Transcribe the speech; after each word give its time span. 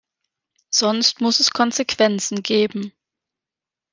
Sonst 0.71 1.21
muss 1.21 1.39
es 1.39 1.51
Konsequenzen 1.51 2.41
geben. 2.41 2.91